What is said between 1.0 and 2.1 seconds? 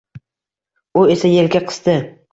U esa yelka qisdi